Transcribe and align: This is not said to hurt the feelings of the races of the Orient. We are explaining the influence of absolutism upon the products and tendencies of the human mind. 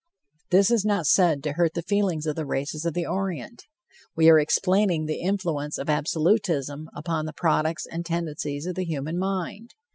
This 0.49 0.71
is 0.71 0.83
not 0.83 1.05
said 1.05 1.43
to 1.43 1.51
hurt 1.51 1.75
the 1.75 1.83
feelings 1.83 2.25
of 2.25 2.35
the 2.35 2.43
races 2.47 2.85
of 2.85 2.95
the 2.95 3.05
Orient. 3.05 3.65
We 4.15 4.31
are 4.31 4.39
explaining 4.39 5.05
the 5.05 5.21
influence 5.21 5.77
of 5.77 5.91
absolutism 5.91 6.89
upon 6.95 7.27
the 7.27 7.33
products 7.33 7.85
and 7.85 8.03
tendencies 8.03 8.65
of 8.65 8.73
the 8.73 8.85
human 8.85 9.19
mind. 9.19 9.75